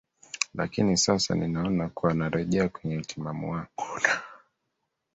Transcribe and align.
lakini 0.53 0.97
sasa 0.97 1.35
ninaona 1.35 1.89
kuwa 1.89 2.13
narejea 2.13 2.69
kwenye 2.69 2.97
utimamu 2.97 3.51
wangu 3.51 3.67
na 4.03 4.21